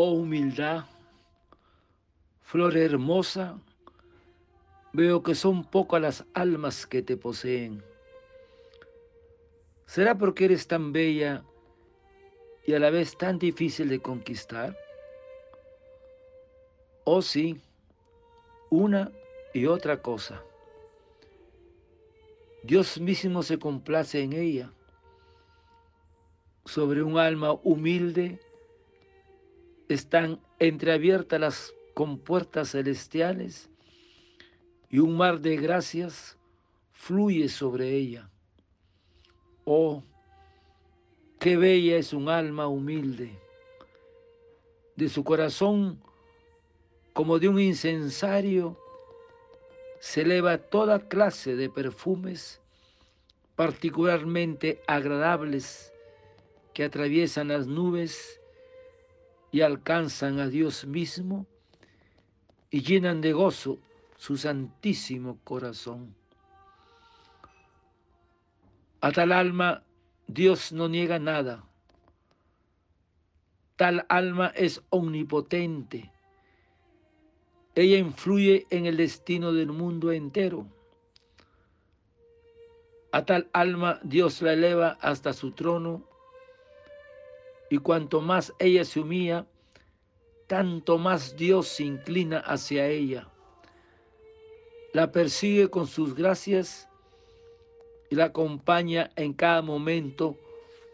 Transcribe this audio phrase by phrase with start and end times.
[0.00, 0.84] Oh humildad,
[2.42, 3.58] flor hermosa,
[4.92, 7.82] veo que son pocas las almas que te poseen.
[9.86, 11.42] ¿Será porque eres tan bella
[12.64, 14.78] y a la vez tan difícil de conquistar?
[17.02, 17.60] Oh sí,
[18.70, 19.10] una
[19.52, 20.44] y otra cosa.
[22.62, 24.70] Dios mismo se complace en ella.
[26.66, 28.38] Sobre un alma humilde
[29.88, 33.70] están entreabiertas las compuertas celestiales
[34.90, 36.36] y un mar de gracias
[36.92, 38.30] fluye sobre ella.
[39.64, 40.02] Oh,
[41.38, 43.38] qué bella es un alma humilde.
[44.96, 46.00] De su corazón,
[47.12, 48.78] como de un incensario,
[50.00, 52.60] se eleva toda clase de perfumes
[53.56, 55.92] particularmente agradables
[56.72, 58.40] que atraviesan las nubes
[59.50, 61.46] y alcanzan a Dios mismo
[62.70, 63.78] y llenan de gozo
[64.16, 66.14] su santísimo corazón.
[69.00, 69.84] A tal alma
[70.26, 71.64] Dios no niega nada.
[73.76, 76.10] Tal alma es omnipotente.
[77.76, 80.66] Ella influye en el destino del mundo entero.
[83.12, 86.07] A tal alma Dios la eleva hasta su trono
[87.70, 89.46] y cuanto más ella se humilla,
[90.46, 93.28] tanto más Dios se inclina hacia ella.
[94.94, 96.88] La persigue con sus gracias
[98.10, 100.36] y la acompaña en cada momento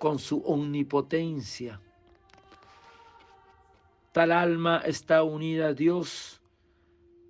[0.01, 1.81] con su omnipotencia.
[4.13, 6.41] Tal alma está unida a Dios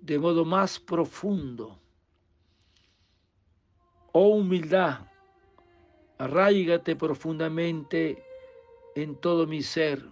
[0.01, 1.79] de modo más profundo.
[4.11, 4.99] Oh humildad,
[6.17, 8.24] arraigate profundamente
[8.95, 10.03] en todo mi ser.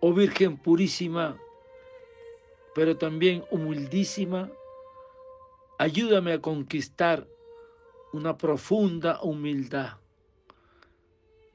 [0.00, 1.36] Oh Virgen purísima,
[2.74, 4.50] pero también humildísima,
[5.78, 7.26] ayúdame a conquistar
[8.12, 9.98] una profunda humildad.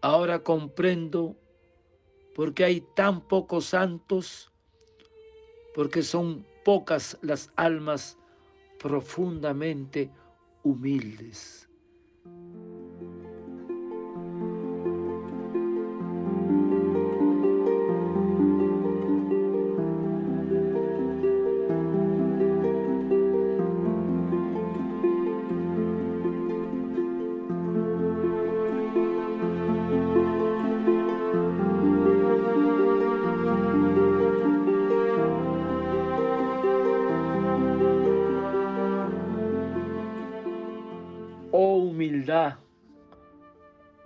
[0.01, 1.35] Ahora comprendo
[2.35, 4.51] por qué hay tan pocos santos,
[5.73, 8.17] porque son pocas las almas
[8.79, 10.11] profundamente
[10.63, 11.66] humildes.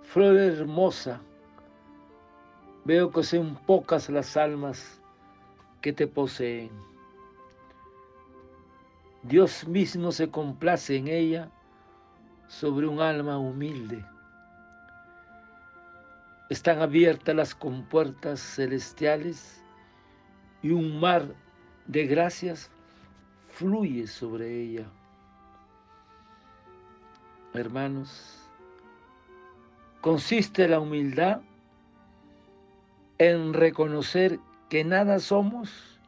[0.02, 1.20] Flor hermosa,
[2.84, 5.00] veo que son pocas las almas
[5.80, 6.70] que te poseen.
[9.24, 11.50] Dios mismo se complace en ella
[12.48, 14.04] sobre un alma humilde.
[16.48, 19.64] Están abiertas las compuertas celestiales
[20.62, 21.34] y un mar
[21.86, 22.70] de gracias
[23.48, 24.86] fluye sobre ella.
[27.54, 28.48] Hermanos,
[30.00, 31.42] consiste la humildad
[33.18, 34.40] en reconocer
[34.70, 36.00] que nada somos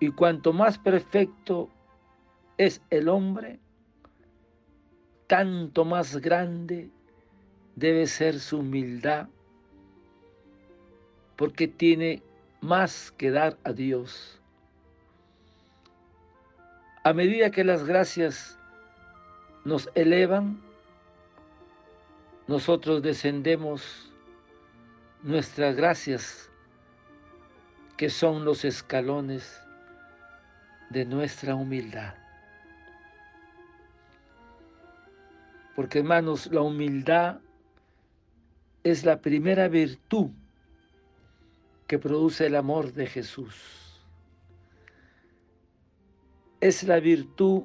[0.00, 1.68] y cuanto más perfecto
[2.56, 3.60] es el hombre,
[5.26, 6.88] tanto más grande
[7.74, 9.28] debe ser su humildad,
[11.36, 12.22] porque tiene
[12.62, 14.40] más que dar a Dios.
[17.04, 18.58] A medida que las gracias
[19.66, 20.62] nos elevan,
[22.46, 24.12] nosotros descendemos
[25.24, 26.48] nuestras gracias,
[27.96, 29.60] que son los escalones
[30.90, 32.14] de nuestra humildad.
[35.74, 37.40] Porque hermanos, la humildad
[38.84, 40.30] es la primera virtud
[41.88, 44.00] que produce el amor de Jesús.
[46.60, 47.64] Es la virtud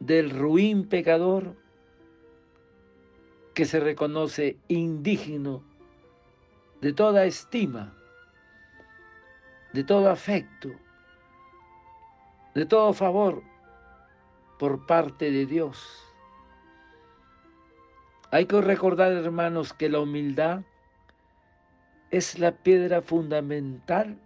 [0.00, 1.54] del ruin pecador
[3.54, 5.62] que se reconoce indigno
[6.80, 7.94] de toda estima,
[9.74, 10.70] de todo afecto,
[12.54, 13.42] de todo favor
[14.58, 16.02] por parte de Dios.
[18.30, 20.62] Hay que recordar, hermanos, que la humildad
[22.10, 24.18] es la piedra fundamental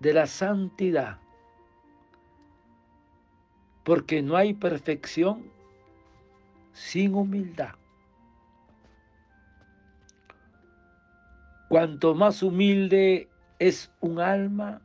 [0.00, 1.20] de la santidad
[3.84, 5.44] porque no hay perfección
[6.72, 7.74] sin humildad.
[11.68, 13.28] Cuanto más humilde
[13.58, 14.82] es un alma,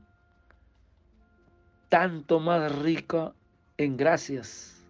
[1.89, 3.33] tanto más rica
[3.77, 4.85] en gracias.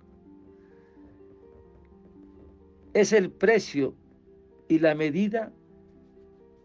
[2.93, 3.93] Es el precio
[4.67, 5.51] y la medida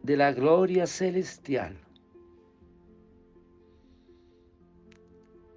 [0.02, 1.76] de la gloria celestial.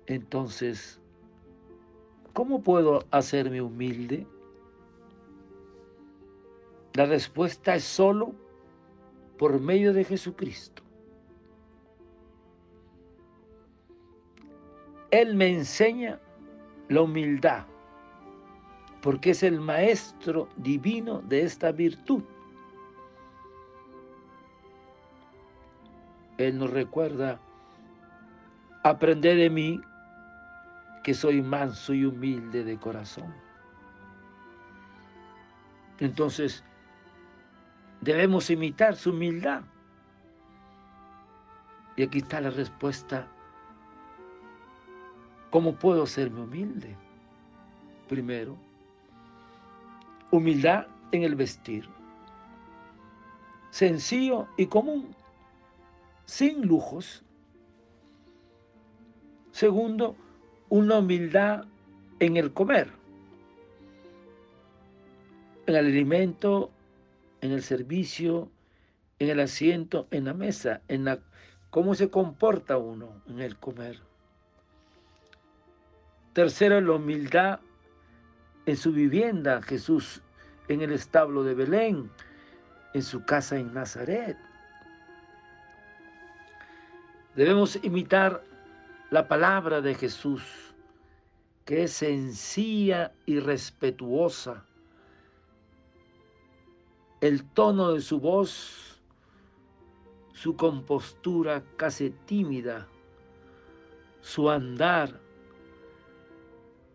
[0.06, 1.00] Entonces,
[2.34, 4.28] ¿cómo puedo hacerme humilde?
[6.94, 8.34] La respuesta es solo
[9.38, 10.84] por medio de Jesucristo.
[15.10, 16.20] Él me enseña
[16.90, 17.66] la humildad,
[19.02, 22.24] porque es el maestro divino de esta virtud.
[26.38, 27.40] Él nos recuerda,
[28.84, 29.80] aprende de mí
[31.04, 33.34] que soy manso y humilde de corazón.
[36.00, 36.64] Entonces,
[38.02, 39.62] debemos imitar su humildad.
[41.96, 43.28] Y aquí está la respuesta.
[45.52, 46.96] ¿Cómo puedo serme humilde?
[48.10, 48.58] Primero,
[50.32, 51.88] humildad en el vestir.
[53.70, 55.16] Sencillo y común,
[56.26, 57.24] sin lujos.
[59.52, 60.16] Segundo,
[60.74, 61.66] una humildad
[62.20, 62.90] en el comer,
[65.68, 66.72] en el alimento,
[67.42, 68.50] en el servicio,
[69.20, 71.20] en el asiento, en la mesa, en la
[71.70, 74.00] cómo se comporta uno en el comer.
[76.34, 77.60] Tercero, la humildad
[78.66, 80.24] en su vivienda, Jesús
[80.70, 82.10] en el establo de Belén,
[82.96, 84.38] en su casa en Nazaret.
[87.36, 88.44] Debemos imitar
[89.14, 90.74] la palabra de Jesús,
[91.66, 94.66] que es sencilla y respetuosa.
[97.22, 99.00] El tono de su voz,
[100.34, 102.88] su compostura casi tímida,
[104.22, 105.20] su andar,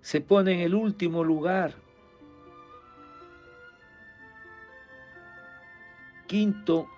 [0.01, 1.77] se pone en el último lugar.
[6.27, 6.89] Quinto,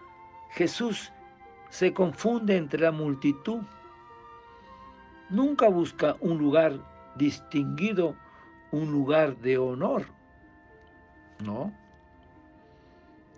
[0.53, 1.13] Jesús
[1.69, 3.61] se confunde entre la multitud
[5.31, 6.79] nunca busca un lugar
[7.17, 8.17] distinguido,
[8.73, 10.07] un lugar de honor.
[11.45, 11.73] No.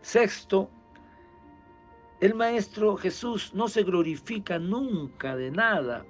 [0.03, 0.69] Sexto,
[2.21, 6.05] el Maestro Jesús no se glorifica nunca de nada,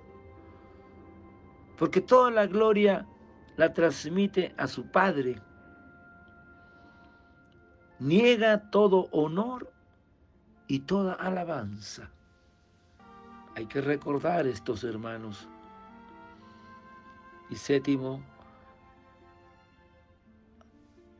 [1.79, 3.06] porque toda la gloria
[3.56, 5.40] la transmite a su Padre.
[7.99, 9.73] Niega todo honor
[10.67, 12.11] y toda alabanza.
[13.55, 15.49] Hay que recordar estos hermanos.
[17.50, 18.22] Y séptimo,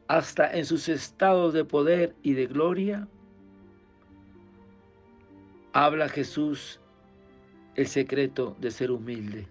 [0.09, 3.09] hasta en sus estados de poder y de gloria,
[5.73, 6.81] habla Jesús
[7.75, 9.49] el secreto de ser humilde.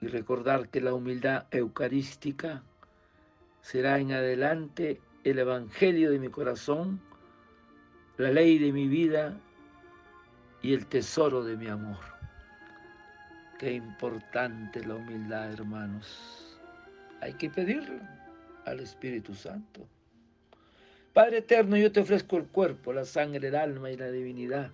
[0.00, 2.62] Y recordar que la humildad eucarística
[3.60, 7.00] será en adelante el evangelio de mi corazón,
[8.18, 9.40] la ley de mi vida
[10.62, 12.13] y el tesoro de mi amor.
[13.64, 16.58] Qué importante la humildad, hermanos.
[17.22, 17.98] Hay que pedirlo
[18.66, 19.88] al Espíritu Santo.
[21.14, 24.70] Padre eterno, yo te ofrezco el cuerpo, la sangre, el alma y la divinidad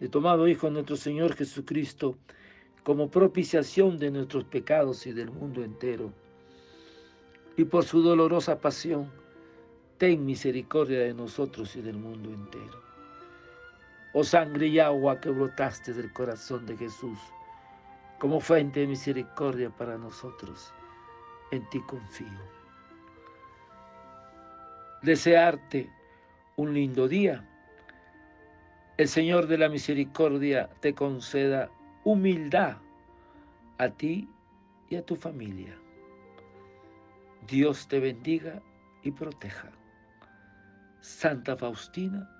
[0.00, 2.16] de tomado Hijo nuestro Señor Jesucristo
[2.82, 6.10] como propiciación de nuestros pecados y del mundo entero.
[7.58, 9.10] Y por su dolorosa pasión,
[9.98, 12.80] ten misericordia de nosotros y del mundo entero.
[14.14, 17.18] Oh sangre y agua que brotaste del corazón de Jesús,
[18.18, 20.72] como fuente de misericordia para nosotros.
[21.50, 22.40] En ti confío.
[25.02, 25.90] Desearte
[26.56, 27.46] un lindo día.
[28.96, 31.70] El Señor de la Misericordia te conceda
[32.04, 32.76] humildad
[33.78, 34.28] a ti
[34.88, 35.76] y a tu familia.
[37.46, 38.62] Dios te bendiga
[39.02, 39.70] y proteja.
[41.00, 42.30] Santa Faustina,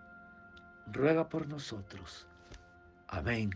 [0.93, 2.27] ruega por nosotros.
[3.09, 3.51] Amén.